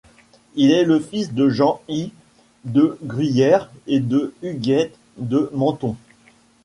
[0.55, 2.11] Il est le fils de Jean I
[2.65, 5.95] de Gruyère et de Huguette de Menthon.